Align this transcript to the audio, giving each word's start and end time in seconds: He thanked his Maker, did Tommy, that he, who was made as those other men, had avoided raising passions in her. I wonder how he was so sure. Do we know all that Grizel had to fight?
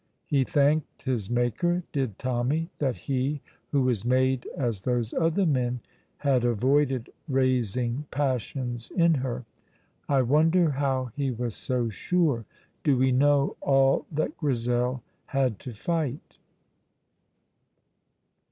He 0.25 0.43
thanked 0.43 1.03
his 1.03 1.29
Maker, 1.29 1.83
did 1.91 2.17
Tommy, 2.17 2.71
that 2.79 2.95
he, 3.01 3.39
who 3.71 3.83
was 3.83 4.03
made 4.03 4.47
as 4.57 4.81
those 4.81 5.13
other 5.13 5.45
men, 5.45 5.79
had 6.17 6.43
avoided 6.43 7.11
raising 7.29 8.07
passions 8.09 8.89
in 8.89 9.13
her. 9.13 9.45
I 10.09 10.23
wonder 10.23 10.71
how 10.71 11.11
he 11.15 11.29
was 11.29 11.53
so 11.55 11.87
sure. 11.89 12.45
Do 12.83 12.97
we 12.97 13.11
know 13.11 13.55
all 13.61 14.07
that 14.11 14.35
Grizel 14.37 15.03
had 15.27 15.59
to 15.59 15.71
fight? 15.71 16.39